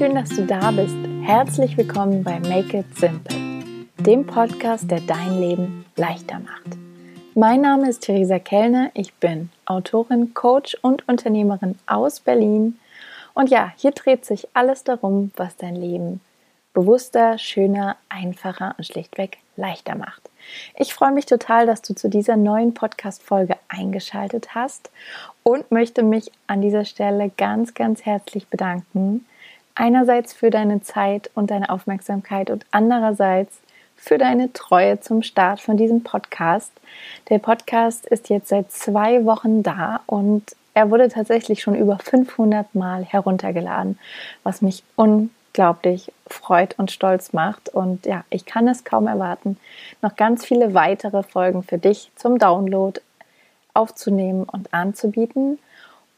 [0.00, 0.96] schön, dass du da bist.
[1.20, 3.36] Herzlich willkommen bei Make It Simple,
[3.98, 6.78] dem Podcast, der dein Leben leichter macht.
[7.34, 12.78] Mein Name ist Theresa Kellner, ich bin Autorin, Coach und Unternehmerin aus Berlin.
[13.34, 16.22] Und ja, hier dreht sich alles darum, was dein Leben
[16.72, 20.30] bewusster, schöner, einfacher und schlichtweg leichter macht.
[20.78, 24.90] Ich freue mich total, dass du zu dieser neuen Podcast-Folge eingeschaltet hast
[25.42, 29.26] und möchte mich an dieser Stelle ganz, ganz herzlich bedanken.
[29.80, 33.62] Einerseits für deine Zeit und deine Aufmerksamkeit und andererseits
[33.96, 36.70] für deine Treue zum Start von diesem Podcast.
[37.30, 40.44] Der Podcast ist jetzt seit zwei Wochen da und
[40.74, 43.98] er wurde tatsächlich schon über 500 Mal heruntergeladen,
[44.42, 47.70] was mich unglaublich freut und stolz macht.
[47.70, 49.56] Und ja, ich kann es kaum erwarten,
[50.02, 53.00] noch ganz viele weitere Folgen für dich zum Download
[53.72, 55.58] aufzunehmen und anzubieten.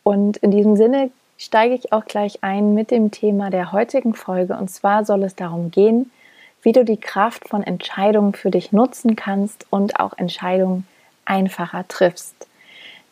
[0.03, 4.57] Und in diesem Sinne steige ich auch gleich ein mit dem Thema der heutigen Folge.
[4.57, 6.13] Und zwar soll es darum gehen,
[6.63, 10.87] wie du die Kraft von Entscheidungen für dich nutzen kannst und auch Entscheidungen
[11.25, 12.47] einfacher triffst.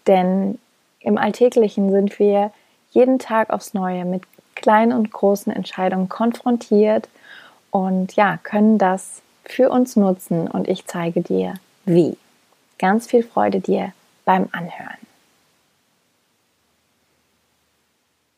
[0.06, 0.58] Denn
[1.00, 2.52] im Alltäglichen sind wir
[2.92, 4.22] jeden Tag aufs Neue mit
[4.54, 7.08] kleinen und großen Entscheidungen konfrontiert
[7.70, 12.16] und ja, können das für uns nutzen und ich zeige dir wie.
[12.78, 13.92] Ganz viel Freude dir
[14.24, 14.99] beim Anhören.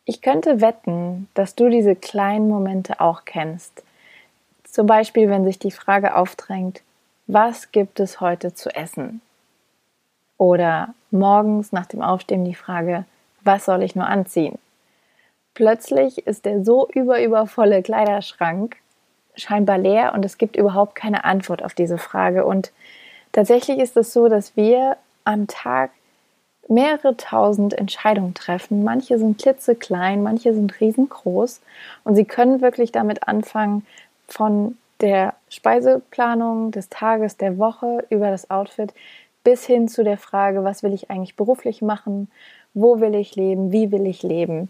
[0.04, 3.84] Ich könnte wetten, dass du diese kleinen Momente auch kennst.
[4.64, 6.82] Zum Beispiel, wenn sich die Frage aufdrängt,
[7.26, 9.20] was gibt es heute zu essen?
[10.38, 13.04] Oder morgens nach dem Aufstehen die Frage,
[13.42, 14.58] was soll ich nur anziehen?
[15.54, 18.76] Plötzlich ist der so überübervolle Kleiderschrank
[19.36, 22.44] scheinbar leer und es gibt überhaupt keine Antwort auf diese Frage.
[22.44, 22.72] Und
[23.30, 25.90] tatsächlich ist es so, dass wir am Tag
[26.72, 28.84] mehrere tausend Entscheidungen treffen.
[28.84, 31.60] Manche sind klitzeklein, manche sind riesengroß
[32.04, 33.86] und sie können wirklich damit anfangen,
[34.28, 38.94] von der Speiseplanung des Tages, der Woche über das Outfit
[39.44, 42.30] bis hin zu der Frage, was will ich eigentlich beruflich machen,
[42.74, 44.68] wo will ich leben, wie will ich leben.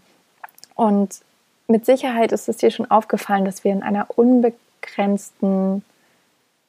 [0.75, 1.21] Und
[1.69, 5.85] mit Sicherheit ist es dir schon aufgefallen, dass wir in einer unbegrenzten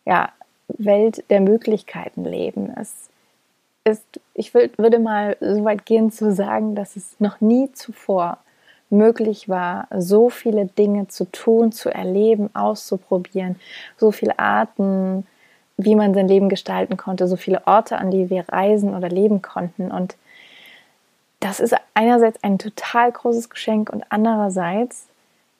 [0.05, 0.29] ja,
[0.67, 2.71] Welt der Möglichkeiten leben.
[2.79, 3.09] Es
[3.83, 8.37] ist, ich würde mal so weit gehen zu sagen, dass es noch nie zuvor
[8.89, 13.59] möglich war, so viele Dinge zu tun, zu erleben, auszuprobieren,
[13.97, 15.25] so viele Arten,
[15.77, 19.41] wie man sein Leben gestalten konnte, so viele Orte, an die wir reisen oder leben
[19.41, 19.91] konnten.
[19.91, 20.15] Und
[21.39, 25.07] das ist einerseits ein total großes Geschenk und andererseits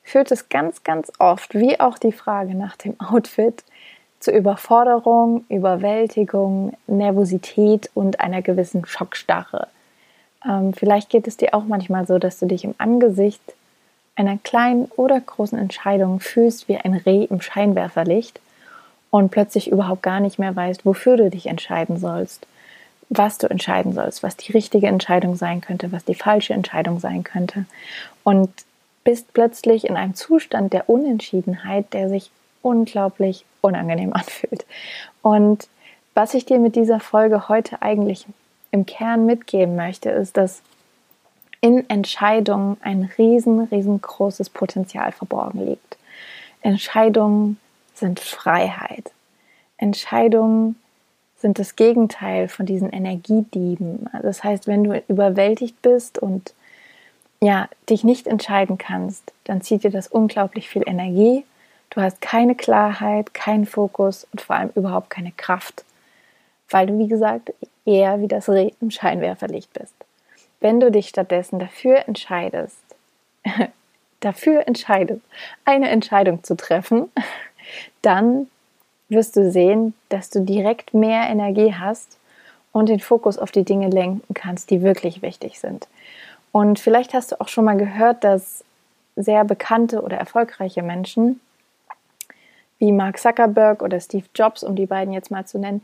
[0.02, 3.64] führt es ganz, ganz oft, wie auch die Frage nach dem Outfit,
[4.24, 9.68] zu Überforderung, Überwältigung, Nervosität und einer gewissen Schockstarre.
[10.44, 13.42] Ähm, vielleicht geht es dir auch manchmal so, dass du dich im Angesicht
[14.16, 18.40] einer kleinen oder großen Entscheidung fühlst wie ein Reh im Scheinwerferlicht
[19.10, 22.46] und plötzlich überhaupt gar nicht mehr weißt, wofür du dich entscheiden sollst
[23.10, 27.24] was du entscheiden sollst, was die richtige Entscheidung sein könnte, was die falsche Entscheidung sein
[27.24, 27.66] könnte.
[28.22, 28.50] Und
[29.04, 32.30] bist plötzlich in einem Zustand der Unentschiedenheit, der sich
[32.64, 34.64] unglaublich unangenehm anfühlt.
[35.22, 35.68] Und
[36.14, 38.26] was ich dir mit dieser Folge heute eigentlich
[38.70, 40.62] im Kern mitgeben möchte, ist, dass
[41.60, 45.96] in Entscheidungen ein riesen, riesengroßes Potenzial verborgen liegt.
[46.60, 47.58] Entscheidungen
[47.94, 49.12] sind Freiheit.
[49.78, 50.76] Entscheidungen
[51.36, 54.08] sind das Gegenteil von diesen Energiedieben.
[54.22, 56.54] Das heißt, wenn du überwältigt bist und
[57.40, 61.44] ja, dich nicht entscheiden kannst, dann zieht dir das unglaublich viel Energie.
[61.90, 65.84] Du hast keine Klarheit, keinen Fokus und vor allem überhaupt keine Kraft,
[66.68, 67.52] weil du, wie gesagt,
[67.84, 69.94] eher wie das Reh im Scheinwerferlicht bist.
[70.60, 72.78] Wenn du dich stattdessen dafür entscheidest,
[74.20, 75.20] dafür entscheidest,
[75.64, 77.10] eine Entscheidung zu treffen,
[78.02, 78.48] dann
[79.08, 82.18] wirst du sehen, dass du direkt mehr Energie hast
[82.72, 85.86] und den Fokus auf die Dinge lenken kannst, die wirklich wichtig sind.
[86.50, 88.64] Und vielleicht hast du auch schon mal gehört, dass
[89.16, 91.40] sehr bekannte oder erfolgreiche Menschen
[92.84, 95.80] wie Mark Zuckerberg oder Steve Jobs, um die beiden jetzt mal zu nennen,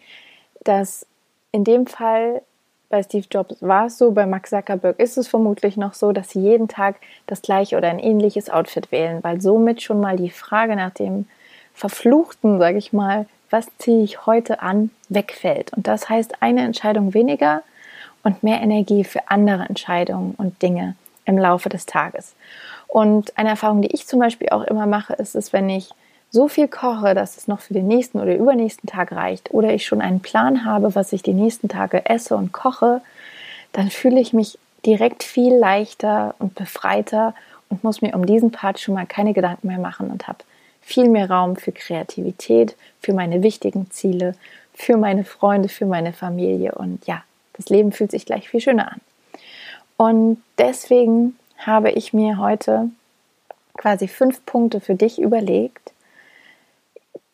[0.65, 1.07] dass
[1.51, 2.43] in dem Fall
[2.91, 6.31] bei Steve Jobs war es so, bei Mark Zuckerberg ist es vermutlich noch so, dass
[6.31, 10.29] sie jeden Tag das gleiche oder ein ähnliches Outfit wählen, weil somit schon mal die
[10.29, 11.27] Frage nach dem
[11.73, 15.73] verfluchten, sage ich mal, was ziehe ich heute an, wegfällt.
[15.73, 17.63] Und das heißt eine Entscheidung weniger
[18.25, 22.35] und mehr Energie für andere Entscheidungen und Dinge im Laufe des Tages.
[22.89, 25.91] Und eine Erfahrung, die ich zum Beispiel auch immer mache, ist es, wenn ich
[26.31, 29.87] so viel koche, dass es noch für den nächsten oder übernächsten Tag reicht oder ich
[29.87, 33.01] schon einen Plan habe, was ich die nächsten Tage esse und koche,
[33.73, 37.35] dann fühle ich mich direkt viel leichter und befreiter
[37.69, 40.39] und muss mir um diesen Part schon mal keine Gedanken mehr machen und habe
[40.81, 44.35] viel mehr Raum für Kreativität, für meine wichtigen Ziele,
[44.73, 47.23] für meine Freunde, für meine Familie und ja,
[47.55, 49.01] das Leben fühlt sich gleich viel schöner an.
[49.97, 52.89] Und deswegen habe ich mir heute
[53.77, 55.93] quasi fünf Punkte für dich überlegt,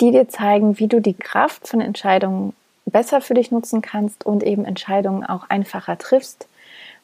[0.00, 2.54] die dir zeigen, wie du die Kraft von Entscheidungen
[2.84, 6.46] besser für dich nutzen kannst und eben Entscheidungen auch einfacher triffst,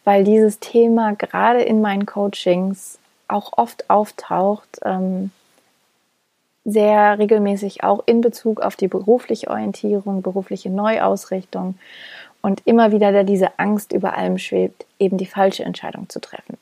[0.04, 2.98] weil dieses Thema gerade in meinen Coachings
[3.28, 5.30] auch oft auftaucht, ähm,
[6.64, 11.76] sehr regelmäßig auch in Bezug auf die berufliche Orientierung, berufliche Neuausrichtung
[12.40, 16.56] und immer wieder da diese Angst über allem schwebt, eben die falsche Entscheidung zu treffen.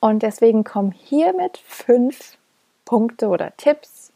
[0.00, 2.36] Und deswegen kommen hiermit fünf
[2.84, 4.07] Punkte oder Tipps,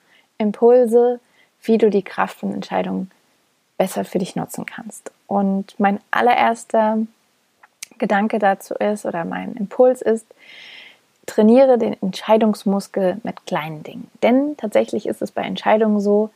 [0.43, 1.21] Impulse,
[1.62, 3.11] wie du die Kraft von Entscheidungen
[3.79, 5.11] besser für dich nutzen kannst.
[5.27, 6.99] Und mein allererster
[7.99, 10.27] Gedanke dazu ist oder mein Impuls ist,
[11.27, 14.11] trainiere den Entscheidungsmuskel mit kleinen Dingen.
[14.23, 16.31] Denn tatsächlich ist es bei Entscheidungen so,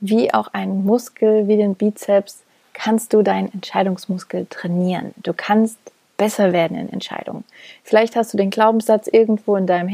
[0.00, 5.14] wie auch ein Muskel wie den Bizeps, kannst du deinen Entscheidungsmuskel trainieren.
[5.22, 5.78] Du kannst
[6.16, 7.44] besser werden in Entscheidungen.
[7.84, 9.88] Vielleicht hast du den Glaubenssatz irgendwo in deinem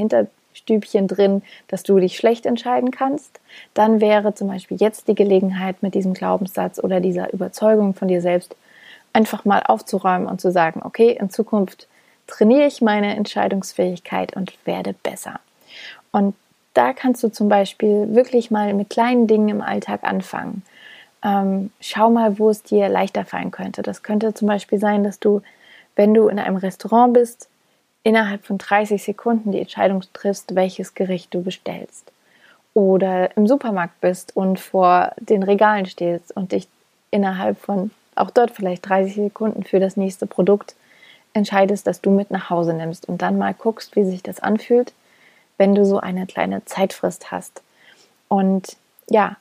[0.59, 3.41] Hinterstübchen drin, dass du dich schlecht entscheiden kannst.
[3.75, 8.21] Dann wäre zum Beispiel jetzt die Gelegenheit, mit diesem Glaubenssatz oder dieser Überzeugung von dir
[8.21, 8.57] selbst
[9.13, 11.89] einfach mal aufzuräumen und zu sagen, okay, in Zukunft
[12.27, 15.41] trainiere ich meine Entscheidungsfähigkeit und werde besser.
[16.13, 16.35] Und
[16.75, 20.63] da kannst du zum Beispiel wirklich mal mit kleinen Dingen im Alltag anfangen.
[21.25, 23.83] Ähm, schau mal, wo es dir leichter fallen könnte.
[23.83, 25.43] Das könnte zum Beispiel sein, dass du,
[25.97, 27.49] wenn du in einem Restaurant bist,
[28.09, 32.11] innerhalb von 30 Sekunden die Entscheidung triffst, welches Gericht du bestellst.
[32.73, 36.69] Oder im Supermarkt bist und vor den Regalen stehst und dich
[37.11, 40.75] innerhalb von auch dort vielleicht 30 Sekunden für das nächste Produkt
[41.35, 44.95] entscheidest, dass du mit nach Hause nimmst und dann mal guckst, wie sich das anfühlt,
[45.59, 47.61] wenn du so eine kleine Zeitfrist hast.
[48.29, 48.79] Und
[49.11, 49.37] ja,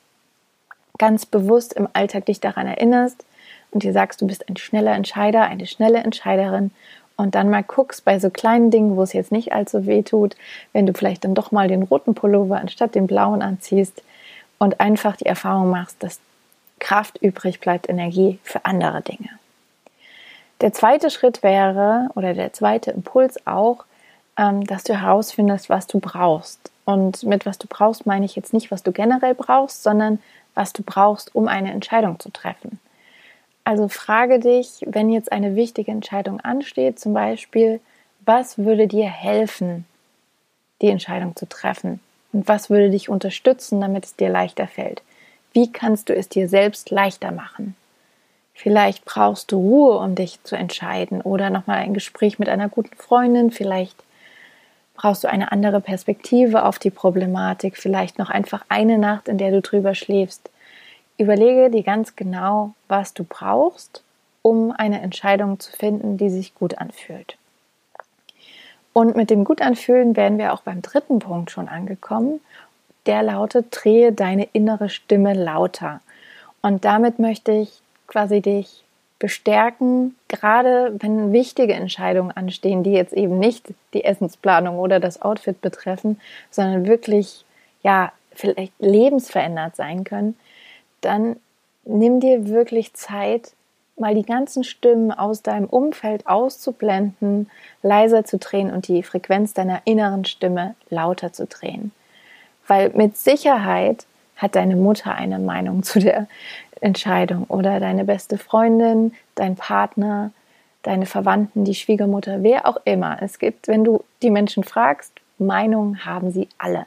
[0.98, 3.24] ganz bewusst im Alltag dich daran erinnerst
[3.72, 6.72] und dir sagst, du bist ein schneller Entscheider, eine schnelle Entscheiderin
[7.18, 10.36] und dann mal guckst bei so kleinen Dingen, wo es jetzt nicht allzu weh tut,
[10.72, 14.04] wenn du vielleicht dann doch mal den roten Pullover anstatt den blauen anziehst
[14.60, 16.20] und einfach die Erfahrung machst, dass
[16.80, 19.30] Kraft übrig bleibt, Energie für andere Dinge.
[20.62, 23.86] Der zweite Schritt wäre, oder der zweite Impuls auch,
[24.38, 26.72] ähm, dass du herausfindest, was du brauchst.
[26.86, 30.20] Und mit was du brauchst meine ich jetzt nicht, was du generell brauchst, sondern
[30.56, 32.80] was du brauchst, um eine Entscheidung zu treffen.
[33.68, 37.82] Also frage dich, wenn jetzt eine wichtige Entscheidung ansteht, zum Beispiel,
[38.24, 39.84] was würde dir helfen,
[40.82, 42.00] die Entscheidung zu treffen?
[42.32, 45.02] Und was würde dich unterstützen, damit es dir leichter fällt?
[45.52, 47.76] Wie kannst du es dir selbst leichter machen?
[48.54, 52.96] Vielleicht brauchst du Ruhe, um dich zu entscheiden oder nochmal ein Gespräch mit einer guten
[52.96, 53.52] Freundin.
[53.52, 54.02] Vielleicht
[54.96, 57.76] brauchst du eine andere Perspektive auf die Problematik.
[57.76, 60.50] Vielleicht noch einfach eine Nacht, in der du drüber schläfst.
[61.18, 64.04] Überlege dir ganz genau, was du brauchst,
[64.42, 67.38] um eine Entscheidung zu finden, die sich gut anfühlt.
[68.94, 72.40] Und mit dem Gutanfühlen wären wir auch beim dritten Punkt schon angekommen.
[73.06, 76.02] Der lautet, drehe deine innere Stimme lauter.
[76.62, 78.84] Und damit möchte ich quasi dich
[79.20, 85.62] bestärken, gerade wenn wichtige Entscheidungen anstehen, die jetzt eben nicht die Essensplanung oder das Outfit
[85.62, 86.20] betreffen,
[86.52, 87.46] sondern wirklich
[87.84, 90.38] ja vielleicht lebensverändert sein können,
[91.08, 91.38] dann
[91.86, 93.54] nimm dir wirklich Zeit,
[93.98, 97.50] mal die ganzen Stimmen aus deinem Umfeld auszublenden,
[97.82, 101.92] leiser zu drehen und die Frequenz deiner inneren Stimme lauter zu drehen.
[102.68, 106.28] Weil mit Sicherheit hat deine Mutter eine Meinung zu der
[106.80, 110.32] Entscheidung oder deine beste Freundin, dein Partner,
[110.84, 113.18] deine Verwandten, die Schwiegermutter, wer auch immer.
[113.22, 116.86] Es gibt, wenn du die Menschen fragst, Meinungen haben sie alle.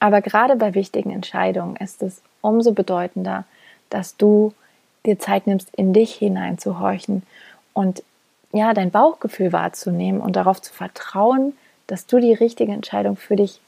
[0.00, 3.44] Aber gerade bei wichtigen Entscheidungen ist es umso bedeutender,
[3.88, 4.52] dass du
[5.06, 7.22] dir Zeit nimmst, in dich hineinzuhorchen
[7.72, 8.02] und
[8.52, 11.54] ja, dein Bauchgefühl wahrzunehmen und darauf zu vertrauen,
[11.86, 13.60] dass du die richtige Entscheidung für dich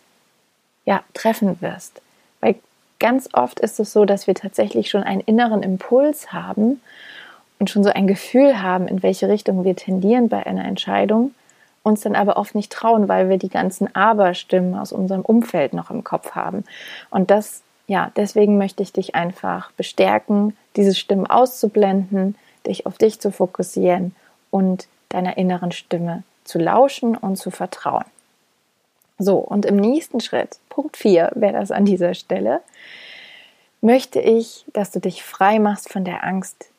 [0.84, 2.02] ja, treffen wirst.
[2.40, 2.56] Weil
[3.00, 6.80] ganz oft ist es so, dass wir tatsächlich schon einen inneren Impuls haben
[7.58, 11.34] und schon so ein Gefühl haben, in welche Richtung wir tendieren bei einer Entscheidung,
[11.82, 15.90] uns dann aber oft nicht trauen, weil wir die ganzen Aber-Stimmen aus unserem Umfeld noch
[15.90, 16.64] im Kopf haben.
[17.10, 22.36] Und das, ja, deswegen möchte ich dich einfach bestärken, diese Stimmen auszublenden,
[22.66, 24.14] dich auf dich zu fokussieren
[24.50, 28.04] und deiner inneren Stimme zu lauschen und zu vertrauen.
[29.18, 32.62] So, und im nächsten Schritt, Punkt 4 wäre das an dieser Stelle,
[33.80, 36.70] möchte ich, dass du dich frei machst von der Angst,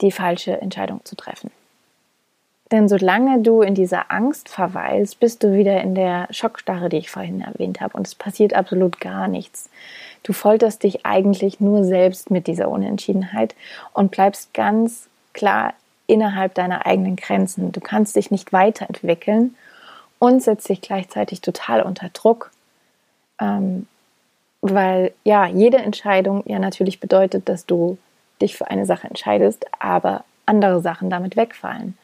[0.00, 1.50] die falsche Entscheidung zu treffen.
[2.72, 7.10] Denn solange du in dieser Angst verweilst, bist du wieder in der Schockstarre, die ich
[7.10, 7.96] vorhin erwähnt habe.
[7.96, 9.68] Und es passiert absolut gar nichts.
[10.22, 13.56] Du folterst dich eigentlich nur selbst mit dieser Unentschiedenheit
[13.92, 15.74] und bleibst ganz klar
[16.06, 17.72] innerhalb deiner eigenen Grenzen.
[17.72, 19.56] Du kannst dich nicht weiterentwickeln
[20.18, 22.52] und setzt dich gleichzeitig total unter Druck,
[23.40, 23.86] ähm,
[24.60, 27.98] weil ja jede Entscheidung ja natürlich bedeutet, dass du
[28.40, 31.96] dich für eine Sache entscheidest, aber andere Sachen damit wegfallen.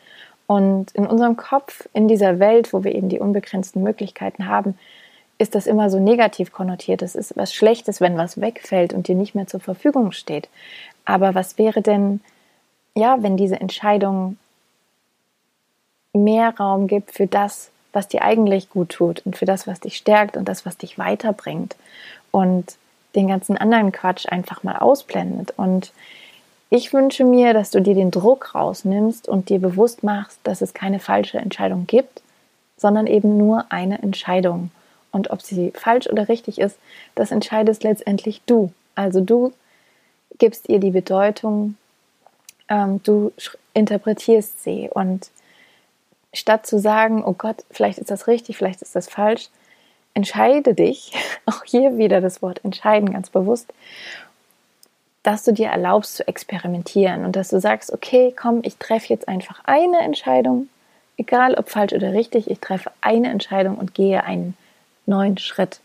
[0.46, 4.78] Und in unserem Kopf, in dieser Welt, wo wir eben die unbegrenzten Möglichkeiten haben,
[5.38, 7.02] ist das immer so negativ konnotiert.
[7.02, 10.48] Es ist was Schlechtes, wenn was wegfällt und dir nicht mehr zur Verfügung steht.
[11.04, 12.20] Aber was wäre denn,
[12.94, 14.38] ja, wenn diese Entscheidung
[16.12, 19.96] mehr Raum gibt für das, was dir eigentlich gut tut und für das, was dich
[19.96, 21.76] stärkt und das, was dich weiterbringt
[22.30, 22.76] und
[23.14, 25.92] den ganzen anderen Quatsch einfach mal ausblendet und
[26.70, 30.74] ich wünsche mir, dass du dir den Druck rausnimmst und dir bewusst machst, dass es
[30.74, 32.22] keine falsche Entscheidung gibt,
[32.76, 34.70] sondern eben nur eine Entscheidung.
[35.12, 36.76] Und ob sie falsch oder richtig ist,
[37.14, 38.72] das entscheidest letztendlich du.
[38.94, 39.52] Also du
[40.38, 41.76] gibst ihr die Bedeutung,
[42.68, 43.32] ähm, du
[43.72, 44.90] interpretierst sie.
[44.92, 45.30] Und
[46.34, 49.48] statt zu sagen, oh Gott, vielleicht ist das richtig, vielleicht ist das falsch,
[50.14, 51.12] entscheide dich,
[51.46, 53.72] auch hier wieder das Wort entscheiden ganz bewusst,
[55.26, 59.26] dass du dir erlaubst zu experimentieren und dass du sagst, okay, komm, ich treffe jetzt
[59.26, 60.68] einfach eine Entscheidung,
[61.16, 64.56] egal ob falsch oder richtig, ich treffe eine Entscheidung und gehe einen
[65.04, 65.80] neuen Schritt.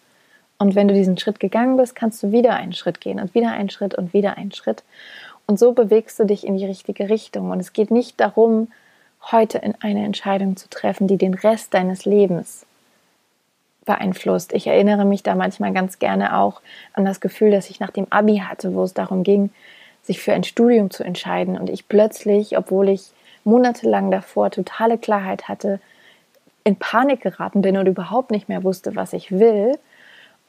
[0.60, 3.52] Und wenn du diesen Schritt gegangen bist, kannst du wieder einen Schritt gehen und wieder
[3.52, 4.84] einen Schritt und wieder einen Schritt.
[5.48, 7.50] Und so bewegst du dich in die richtige Richtung.
[7.50, 8.68] Und es geht nicht darum,
[9.32, 12.68] heute eine Entscheidung zu treffen, die den Rest deines Lebens
[13.86, 14.54] beeinflusst.
[14.54, 16.62] Ich erinnere mich da manchmal ganz gerne auch
[16.94, 19.50] an das Gefühl, das ich nach dem Abi hatte, wo es darum ging,
[20.04, 23.12] sich für ein Studium zu entscheiden und ich plötzlich, obwohl ich
[23.44, 25.80] monatelang davor totale Klarheit hatte,
[26.64, 29.78] in Panik geraten bin und überhaupt nicht mehr wusste, was ich will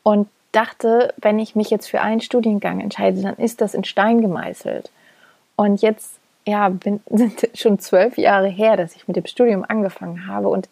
[0.03, 4.21] und dachte, wenn ich mich jetzt für einen Studiengang entscheide, dann ist das in Stein
[4.21, 4.91] gemeißelt.
[5.57, 10.27] Und jetzt, ja, bin, sind schon zwölf Jahre her, dass ich mit dem Studium angefangen
[10.27, 10.69] habe und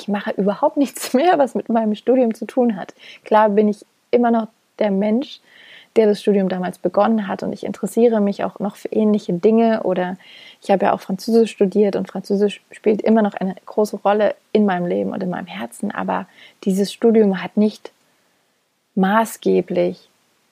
[0.00, 2.94] ich mache überhaupt nichts mehr, was mit meinem Studium zu tun hat.
[3.24, 5.40] Klar bin ich immer noch der Mensch,
[5.96, 9.82] der das Studium damals begonnen hat und ich interessiere mich auch noch für ähnliche Dinge
[9.82, 10.16] oder
[10.62, 14.66] ich habe ja auch Französisch studiert und Französisch spielt immer noch eine große Rolle in
[14.66, 16.26] meinem Leben und in meinem Herzen, aber
[16.64, 17.90] dieses Studium hat nicht
[18.94, 20.08] maßgeblich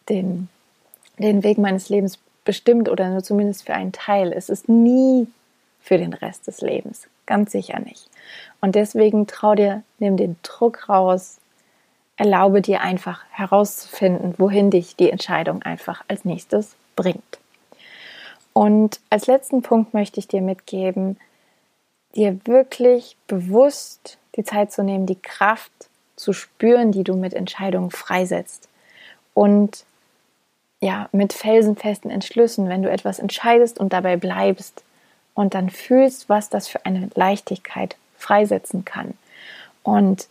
[0.09, 0.49] den,
[1.19, 4.33] den Weg meines Lebens bestimmt oder nur zumindest für einen Teil.
[4.33, 5.29] Es ist nie
[5.81, 7.07] für den Rest des Lebens.
[7.29, 8.09] Ganz sicher nicht.
[8.63, 11.37] Und deswegen trau dir, nimm den Druck raus,
[12.17, 17.39] erlaube dir einfach herauszufinden, wohin dich die Entscheidung einfach als nächstes bringt.
[18.55, 21.19] Und als letzten Punkt möchte ich dir mitgeben,
[22.17, 25.71] dir wirklich bewusst die Zeit zu nehmen, die Kraft
[26.17, 28.71] zu spüren, die du mit Entscheidungen freisetzt.
[29.35, 29.85] Und
[30.81, 34.83] ja, mit felsenfesten Entschlüssen, wenn du etwas entscheidest und dabei bleibst,
[35.39, 39.15] und dann fühlst, was das für eine Leichtigkeit freisetzen kann.
[39.85, 40.27] Und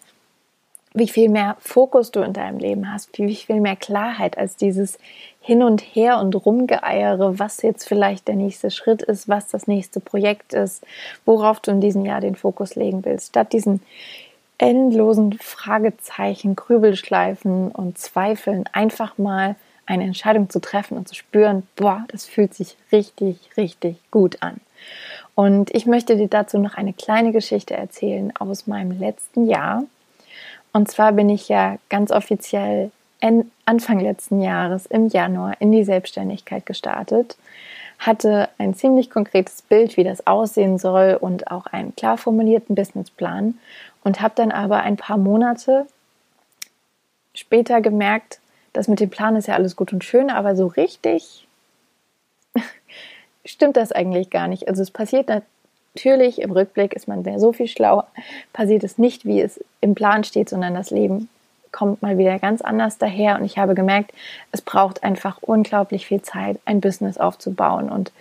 [0.93, 4.99] wie viel mehr Fokus du in deinem Leben hast, wie viel mehr Klarheit als dieses
[5.39, 10.01] Hin und Her und Rumgeeiere, was jetzt vielleicht der nächste Schritt ist, was das nächste
[10.01, 10.83] Projekt ist,
[11.23, 13.79] worauf du in diesem Jahr den Fokus legen willst, statt diesen
[14.57, 22.03] endlosen Fragezeichen, Grübelschleifen und Zweifeln einfach mal eine Entscheidung zu treffen und zu spüren, boah,
[22.09, 24.59] das fühlt sich richtig, richtig gut an.
[25.35, 29.83] Und ich möchte dir dazu noch eine kleine Geschichte erzählen aus meinem letzten Jahr.
[30.73, 32.91] Und zwar bin ich ja ganz offiziell
[33.65, 37.37] Anfang letzten Jahres im Januar in die Selbstständigkeit gestartet,
[37.99, 43.57] hatte ein ziemlich konkretes Bild, wie das aussehen soll und auch einen klar formulierten Businessplan
[44.03, 45.87] und habe dann aber ein paar Monate
[47.33, 48.39] später gemerkt,
[48.73, 51.47] dass mit dem Plan ist ja alles gut und schön, aber so richtig
[53.47, 54.67] stimmt das eigentlich gar nicht.
[54.67, 55.29] Also es passiert
[55.95, 58.07] natürlich, im Rückblick ist man so viel schlauer,
[58.53, 61.29] passiert es nicht, wie es im Plan steht, sondern das Leben
[61.71, 63.37] kommt mal wieder ganz anders daher.
[63.37, 64.11] Und ich habe gemerkt,
[64.51, 68.11] es braucht einfach unglaublich viel Zeit, ein Business aufzubauen und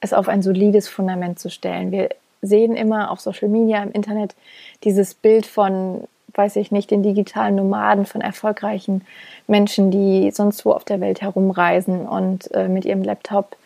[0.00, 1.90] es auf ein solides Fundament zu stellen.
[1.90, 4.34] Wir sehen immer auf Social Media, im Internet
[4.84, 9.04] dieses Bild von, weiß ich nicht, den digitalen Nomaden, von erfolgreichen
[9.48, 13.56] Menschen, die sonst wo auf der Welt herumreisen und äh, mit ihrem Laptop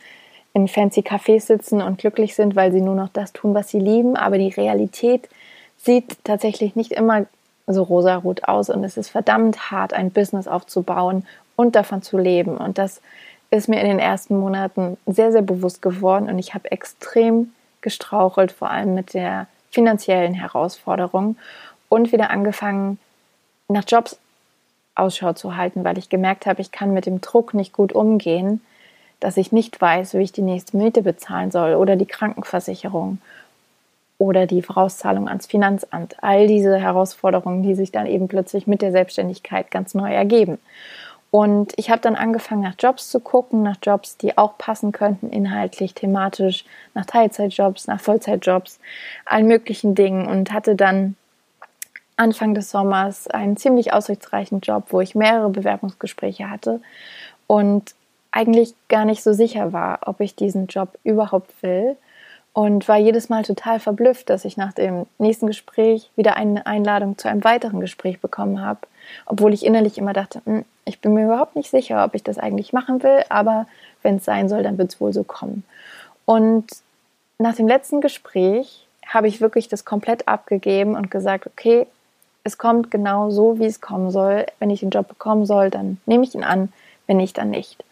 [0.54, 3.80] in fancy Cafés sitzen und glücklich sind, weil sie nur noch das tun, was sie
[3.80, 4.16] lieben.
[4.16, 5.28] Aber die Realität
[5.78, 7.26] sieht tatsächlich nicht immer
[7.66, 12.56] so rosarot aus und es ist verdammt hart, ein Business aufzubauen und davon zu leben.
[12.56, 13.00] Und das
[13.50, 18.52] ist mir in den ersten Monaten sehr, sehr bewusst geworden und ich habe extrem gestrauchelt,
[18.52, 21.36] vor allem mit der finanziellen Herausforderung
[21.88, 22.98] und wieder angefangen,
[23.68, 24.18] nach Jobs
[24.94, 28.60] Ausschau zu halten, weil ich gemerkt habe, ich kann mit dem Druck nicht gut umgehen,
[29.22, 33.18] dass ich nicht weiß, wie ich die nächste Miete bezahlen soll oder die Krankenversicherung
[34.18, 36.16] oder die Vorauszahlung ans Finanzamt.
[36.22, 40.58] All diese Herausforderungen, die sich dann eben plötzlich mit der Selbstständigkeit ganz neu ergeben.
[41.30, 45.30] Und ich habe dann angefangen, nach Jobs zu gucken, nach Jobs, die auch passen könnten,
[45.30, 46.64] inhaltlich, thematisch,
[46.94, 48.80] nach Teilzeitjobs, nach Vollzeitjobs,
[49.24, 51.16] allen möglichen Dingen und hatte dann
[52.16, 56.80] Anfang des Sommers einen ziemlich aussichtsreichen Job, wo ich mehrere Bewerbungsgespräche hatte
[57.46, 57.94] und
[58.32, 61.96] eigentlich gar nicht so sicher war, ob ich diesen Job überhaupt will
[62.54, 67.16] und war jedes Mal total verblüfft, dass ich nach dem nächsten Gespräch wieder eine Einladung
[67.16, 68.80] zu einem weiteren Gespräch bekommen habe,
[69.26, 72.38] obwohl ich innerlich immer dachte, hm, ich bin mir überhaupt nicht sicher, ob ich das
[72.38, 73.66] eigentlich machen will, aber
[74.02, 75.64] wenn es sein soll, dann wird es wohl so kommen.
[76.24, 76.66] Und
[77.38, 81.86] nach dem letzten Gespräch habe ich wirklich das komplett abgegeben und gesagt, okay,
[82.44, 84.46] es kommt genau so, wie es kommen soll.
[84.58, 86.72] Wenn ich den Job bekommen soll, dann nehme ich ihn an,
[87.06, 87.84] wenn nicht, dann nicht.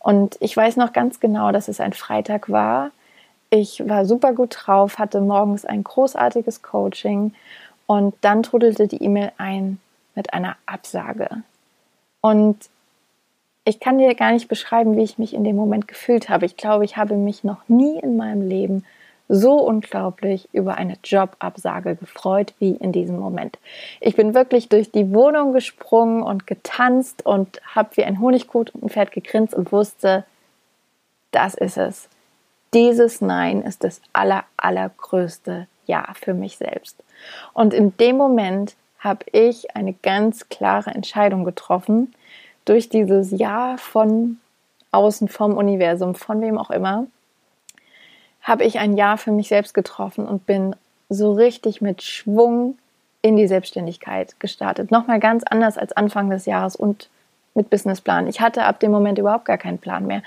[0.00, 2.90] Und ich weiß noch ganz genau, dass es ein Freitag war.
[3.50, 7.34] Ich war super gut drauf, hatte morgens ein großartiges Coaching
[7.86, 9.78] und dann trudelte die E-Mail ein
[10.14, 11.28] mit einer Absage.
[12.20, 12.56] Und
[13.64, 16.46] ich kann dir gar nicht beschreiben, wie ich mich in dem Moment gefühlt habe.
[16.46, 18.84] Ich glaube, ich habe mich noch nie in meinem Leben
[19.32, 23.58] so unglaublich über eine Jobabsage gefreut wie in diesem Moment.
[24.00, 29.54] Ich bin wirklich durch die Wohnung gesprungen und getanzt und habe wie ein Honigkuchenpferd gegrinst
[29.54, 30.24] und wusste,
[31.30, 32.08] das ist es.
[32.74, 36.96] Dieses Nein ist das aller, allergrößte Ja für mich selbst.
[37.52, 42.12] Und in dem Moment habe ich eine ganz klare Entscheidung getroffen,
[42.64, 44.38] durch dieses Ja von
[44.90, 47.06] außen, vom Universum, von wem auch immer,
[48.42, 50.74] habe ich ein Jahr für mich selbst getroffen und bin
[51.08, 52.78] so richtig mit Schwung
[53.22, 54.90] in die Selbstständigkeit gestartet.
[54.90, 57.10] Nochmal ganz anders als Anfang des Jahres und
[57.54, 58.28] mit Businessplan.
[58.28, 60.22] Ich hatte ab dem Moment überhaupt gar keinen Plan mehr.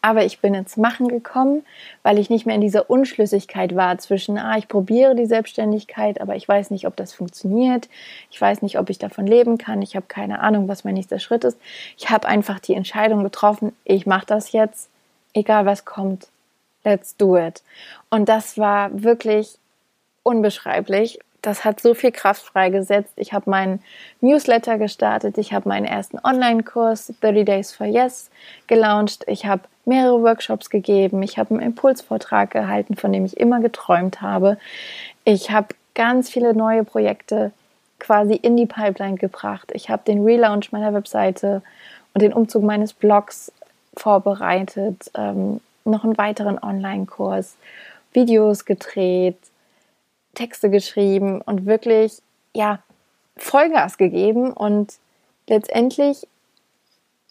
[0.00, 1.64] Aber ich bin ins Machen gekommen,
[2.04, 6.36] weil ich nicht mehr in dieser Unschlüssigkeit war zwischen, ah, ich probiere die Selbstständigkeit, aber
[6.36, 7.88] ich weiß nicht, ob das funktioniert.
[8.30, 9.82] Ich weiß nicht, ob ich davon leben kann.
[9.82, 11.58] Ich habe keine Ahnung, was mein nächster Schritt ist.
[11.96, 14.88] Ich habe einfach die Entscheidung getroffen, ich mache das jetzt,
[15.34, 16.28] egal was kommt
[16.88, 17.62] let's do it.
[18.10, 19.58] Und das war wirklich
[20.22, 21.18] unbeschreiblich.
[21.42, 23.12] Das hat so viel Kraft freigesetzt.
[23.16, 23.80] Ich habe meinen
[24.20, 28.30] Newsletter gestartet, ich habe meinen ersten Online-Kurs 30 Days for Yes
[28.66, 33.60] gelauncht, ich habe mehrere Workshops gegeben, ich habe einen Impulsvortrag gehalten, von dem ich immer
[33.60, 34.58] geträumt habe.
[35.24, 37.52] Ich habe ganz viele neue Projekte
[37.98, 39.70] quasi in die Pipeline gebracht.
[39.72, 41.62] Ich habe den Relaunch meiner Webseite
[42.14, 43.52] und den Umzug meines Blogs
[43.96, 45.10] vorbereitet.
[45.16, 47.56] Ähm, noch einen weiteren Online-Kurs,
[48.12, 49.38] Videos gedreht,
[50.34, 52.22] Texte geschrieben und wirklich,
[52.54, 52.80] ja,
[53.36, 54.52] Vollgas gegeben.
[54.52, 54.94] Und
[55.48, 56.26] letztendlich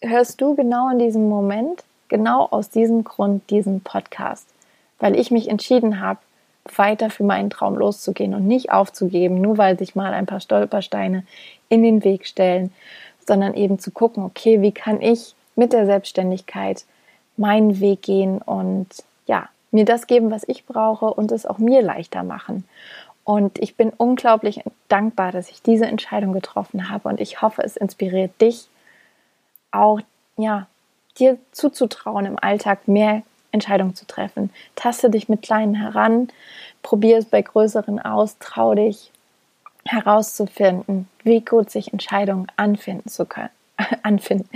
[0.02, 4.46] hörst du genau in diesem Moment, genau aus diesem Grund diesen Podcast,
[4.98, 6.20] weil ich mich entschieden habe,
[6.76, 11.24] weiter für meinen Traum loszugehen und nicht aufzugeben, nur weil sich mal ein paar Stolpersteine
[11.70, 12.72] in den Weg stellen,
[13.26, 16.84] sondern eben zu gucken, okay, wie kann ich mit der Selbstständigkeit
[17.38, 18.88] meinen Weg gehen und
[19.26, 22.64] ja, mir das geben, was ich brauche und es auch mir leichter machen.
[23.24, 27.76] Und ich bin unglaublich dankbar, dass ich diese Entscheidung getroffen habe und ich hoffe, es
[27.76, 28.68] inspiriert dich
[29.70, 30.00] auch,
[30.36, 30.66] ja,
[31.18, 33.22] dir zuzutrauen, im Alltag mehr
[33.52, 34.50] Entscheidungen zu treffen.
[34.76, 36.28] Taste dich mit kleinen heran,
[36.82, 39.10] probier es bei größeren aus, trau dich
[39.84, 43.50] herauszufinden, wie gut sich Entscheidungen anfinden zu können,
[44.02, 44.48] anfinden,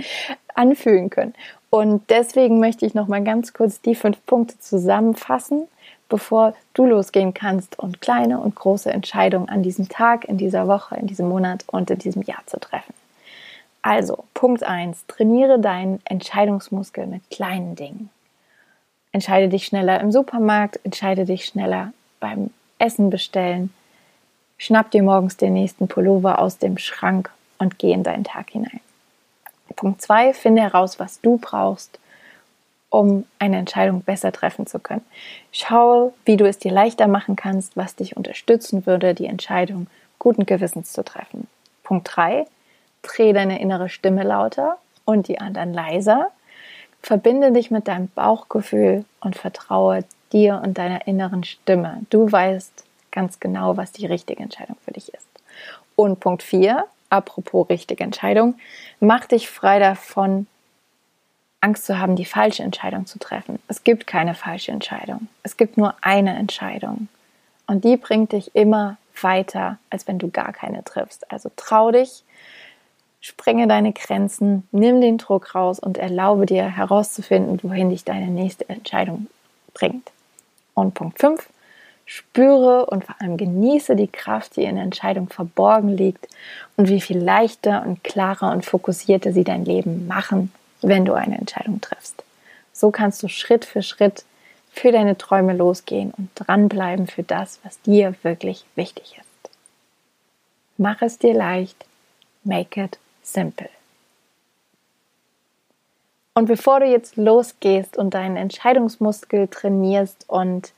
[0.55, 1.33] anfühlen können.
[1.73, 5.67] Und deswegen möchte ich noch mal ganz kurz die fünf Punkte zusammenfassen,
[6.07, 10.95] bevor du losgehen kannst und kleine und große Entscheidungen an diesem Tag, in dieser Woche,
[10.97, 12.93] in diesem Monat und in diesem Jahr zu treffen.
[13.81, 15.07] Also, Punkt 1.
[15.07, 18.11] Trainiere deinen Entscheidungsmuskel mit kleinen Dingen.
[19.11, 23.73] Entscheide dich schneller im Supermarkt, entscheide dich schneller beim Essen bestellen.
[24.59, 28.82] Schnapp dir morgens den nächsten Pullover aus dem Schrank und geh in deinen Tag hinein.
[29.75, 31.99] Punkt 2, finde heraus, was du brauchst,
[32.89, 35.05] um eine Entscheidung besser treffen zu können.
[35.51, 39.87] Schaue, wie du es dir leichter machen kannst, was dich unterstützen würde, die Entscheidung
[40.19, 41.47] guten Gewissens zu treffen.
[41.83, 42.45] Punkt 3,
[43.01, 46.31] dreh deine innere Stimme lauter und die anderen leiser.
[47.01, 52.01] Verbinde dich mit deinem Bauchgefühl und vertraue dir und deiner inneren Stimme.
[52.09, 55.27] Du weißt ganz genau, was die richtige Entscheidung für dich ist.
[55.95, 58.55] Und Punkt 4, apropos richtige Entscheidung,
[58.99, 60.47] mach dich frei davon,
[61.61, 63.59] Angst zu haben, die falsche Entscheidung zu treffen.
[63.67, 65.27] Es gibt keine falsche Entscheidung.
[65.43, 67.07] Es gibt nur eine Entscheidung.
[67.67, 71.31] Und die bringt dich immer weiter, als wenn du gar keine triffst.
[71.31, 72.23] Also trau dich,
[73.21, 78.67] sprenge deine Grenzen, nimm den Druck raus und erlaube dir herauszufinden, wohin dich deine nächste
[78.67, 79.27] Entscheidung
[79.73, 80.11] bringt.
[80.73, 81.47] Und Punkt 5,
[82.05, 86.27] spüre und vor allem genieße die Kraft, die in der Entscheidung verborgen liegt
[86.75, 91.37] und wie viel leichter und klarer und fokussierter sie dein Leben machen, wenn du eine
[91.37, 92.23] Entscheidung triffst.
[92.73, 94.25] So kannst du Schritt für Schritt
[94.71, 99.51] für deine Träume losgehen und dranbleiben für das, was dir wirklich wichtig ist.
[100.77, 101.85] Mach es dir leicht,
[102.43, 103.69] make it simple.
[106.33, 110.73] Und bevor du jetzt losgehst und deinen Entscheidungsmuskel trainierst und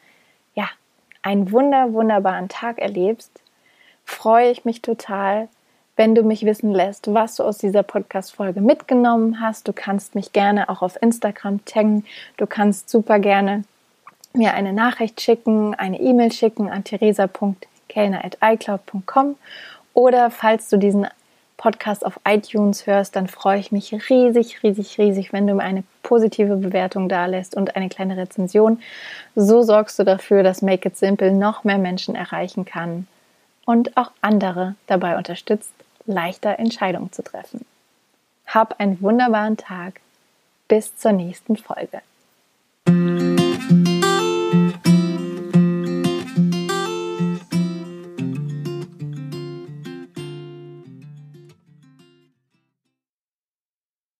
[1.25, 3.31] einen wunder, wunderbaren Tag erlebst,
[4.05, 5.47] freue ich mich total,
[5.95, 9.67] wenn du mich wissen lässt, was du aus dieser Podcast-Folge mitgenommen hast.
[9.67, 12.05] Du kannst mich gerne auch auf Instagram taggen.
[12.37, 13.63] Du kannst super gerne
[14.33, 19.35] mir eine Nachricht schicken, eine E-Mail schicken an theresa.kellner.icloud.com
[19.93, 21.07] oder falls du diesen
[21.57, 25.83] Podcast auf iTunes hörst, dann freue ich mich riesig, riesig, riesig, wenn du mir eine
[26.03, 28.81] positive Bewertung dalässt und eine kleine Rezension.
[29.35, 33.07] So sorgst du dafür, dass Make It Simple noch mehr Menschen erreichen kann
[33.65, 35.71] und auch andere dabei unterstützt,
[36.05, 37.65] leichter Entscheidungen zu treffen.
[38.47, 40.01] Hab einen wunderbaren Tag.
[40.67, 42.01] Bis zur nächsten Folge.